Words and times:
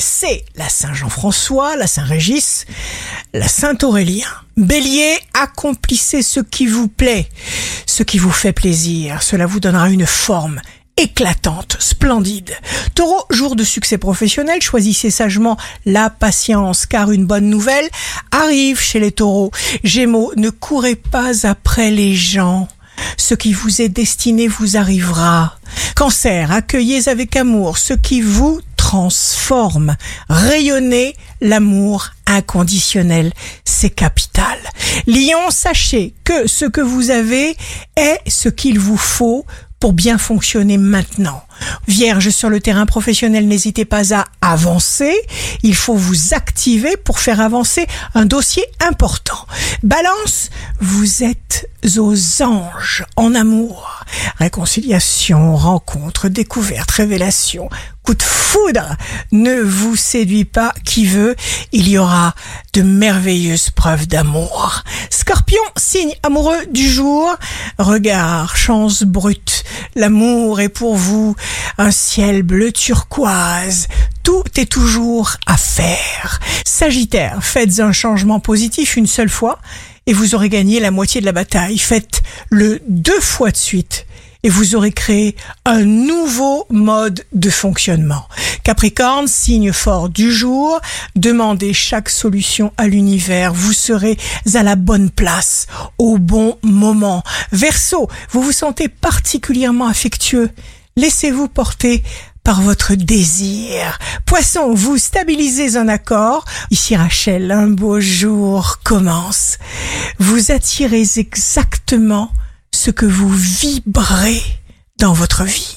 c'est 0.00 0.44
la 0.56 0.68
Saint-Jean-François, 0.68 1.76
la 1.76 1.86
Saint-Régis, 1.86 2.66
la 3.32 3.46
Saint-Aurélien. 3.46 4.28
Bélier, 4.56 5.18
accomplissez 5.34 6.22
ce 6.22 6.40
qui 6.40 6.66
vous 6.66 6.88
plaît, 6.88 7.28
ce 7.86 8.02
qui 8.02 8.18
vous 8.18 8.30
fait 8.30 8.52
plaisir. 8.52 9.22
Cela 9.22 9.46
vous 9.46 9.60
donnera 9.60 9.88
une 9.90 10.06
forme 10.06 10.60
éclatante, 10.96 11.76
splendide. 11.78 12.52
Taureau, 12.94 13.24
jour 13.30 13.56
de 13.56 13.64
succès 13.64 13.98
professionnel, 13.98 14.60
choisissez 14.60 15.10
sagement 15.10 15.56
la 15.86 16.10
patience, 16.10 16.86
car 16.86 17.10
une 17.10 17.26
bonne 17.26 17.48
nouvelle 17.48 17.88
arrive 18.30 18.80
chez 18.80 19.00
les 19.00 19.12
taureaux. 19.12 19.50
Gémeaux, 19.84 20.32
ne 20.36 20.50
courez 20.50 20.96
pas 20.96 21.46
après 21.46 21.90
les 21.90 22.14
gens. 22.14 22.68
Ce 23.16 23.34
qui 23.34 23.52
vous 23.52 23.80
est 23.80 23.88
destiné 23.88 24.46
vous 24.46 24.76
arrivera. 24.76 25.56
Cancer, 25.96 26.52
accueillez 26.52 27.08
avec 27.08 27.36
amour 27.36 27.78
ce 27.78 27.94
qui 27.94 28.20
vous 28.20 28.60
transforme. 28.90 29.94
Rayonnez 30.28 31.14
l'amour 31.40 32.10
inconditionnel, 32.26 33.32
c'est 33.64 33.90
capital. 33.90 34.58
Lion, 35.06 35.50
sachez 35.50 36.12
que 36.24 36.48
ce 36.48 36.64
que 36.64 36.80
vous 36.80 37.10
avez 37.10 37.56
est 37.94 38.18
ce 38.26 38.48
qu'il 38.48 38.80
vous 38.80 38.96
faut 38.96 39.46
pour 39.78 39.92
bien 39.92 40.18
fonctionner 40.18 40.76
maintenant. 40.76 41.42
Vierge 41.86 42.30
sur 42.30 42.50
le 42.50 42.60
terrain 42.60 42.84
professionnel, 42.84 43.46
n'hésitez 43.46 43.84
pas 43.84 44.12
à 44.12 44.26
avancer. 44.40 45.14
Il 45.62 45.76
faut 45.76 45.94
vous 45.94 46.34
activer 46.34 46.96
pour 46.96 47.20
faire 47.20 47.40
avancer 47.40 47.86
un 48.14 48.26
dossier 48.26 48.64
important. 48.80 49.46
Balance, 49.84 50.50
vous 50.80 51.22
êtes 51.22 51.68
aux 51.96 52.42
anges 52.42 53.04
en 53.16 53.34
amour. 53.34 54.04
Réconciliation, 54.38 55.56
rencontre, 55.56 56.28
découverte, 56.28 56.90
révélation, 56.90 57.70
coup 58.10 58.16
de 58.16 58.22
foudre 58.24 58.96
ne 59.30 59.60
vous 59.60 59.94
séduit 59.94 60.44
pas 60.44 60.74
qui 60.84 61.06
veut. 61.06 61.36
Il 61.70 61.88
y 61.88 61.96
aura 61.96 62.34
de 62.72 62.82
merveilleuses 62.82 63.70
preuves 63.70 64.08
d'amour. 64.08 64.82
Scorpion, 65.10 65.62
signe 65.76 66.12
amoureux 66.24 66.66
du 66.72 66.90
jour. 66.90 67.32
Regard, 67.78 68.56
chance 68.56 69.04
brute. 69.04 69.62
L'amour 69.94 70.60
est 70.60 70.70
pour 70.70 70.96
vous 70.96 71.36
un 71.78 71.92
ciel 71.92 72.42
bleu 72.42 72.72
turquoise. 72.72 73.86
Tout 74.24 74.42
est 74.56 74.68
toujours 74.68 75.36
à 75.46 75.56
faire. 75.56 76.40
Sagittaire, 76.66 77.44
faites 77.44 77.78
un 77.78 77.92
changement 77.92 78.40
positif 78.40 78.96
une 78.96 79.06
seule 79.06 79.28
fois 79.28 79.60
et 80.06 80.12
vous 80.12 80.34
aurez 80.34 80.48
gagné 80.48 80.80
la 80.80 80.90
moitié 80.90 81.20
de 81.20 81.26
la 81.26 81.32
bataille. 81.32 81.78
Faites-le 81.78 82.82
deux 82.88 83.20
fois 83.20 83.52
de 83.52 83.56
suite 83.56 84.04
et 84.42 84.48
vous 84.48 84.74
aurez 84.74 84.92
créé 84.92 85.36
un 85.64 85.84
nouveau 85.84 86.66
mode 86.70 87.24
de 87.32 87.50
fonctionnement. 87.50 88.26
Capricorne, 88.64 89.26
signe 89.26 89.72
fort 89.72 90.08
du 90.08 90.32
jour, 90.32 90.80
demandez 91.16 91.72
chaque 91.72 92.08
solution 92.08 92.72
à 92.76 92.86
l'univers, 92.86 93.52
vous 93.52 93.72
serez 93.72 94.16
à 94.54 94.62
la 94.62 94.76
bonne 94.76 95.10
place, 95.10 95.66
au 95.98 96.18
bon 96.18 96.58
moment. 96.62 97.22
Verseau, 97.52 98.08
vous 98.30 98.42
vous 98.42 98.52
sentez 98.52 98.88
particulièrement 98.88 99.86
affectueux, 99.86 100.50
laissez-vous 100.96 101.48
porter 101.48 102.02
par 102.42 102.62
votre 102.62 102.94
désir. 102.94 103.98
Poisson, 104.24 104.72
vous 104.74 104.96
stabilisez 104.96 105.76
un 105.76 105.88
accord. 105.88 106.44
Ici 106.70 106.96
Rachel, 106.96 107.50
un 107.52 107.68
beau 107.68 108.00
jour 108.00 108.80
commence. 108.82 109.58
Vous 110.18 110.50
attirez 110.50 111.04
exactement 111.16 112.32
ce 112.74 112.90
que 112.90 113.06
vous 113.06 113.28
vibrez 113.28 114.42
dans 114.98 115.12
votre 115.12 115.44
vie. 115.44 115.68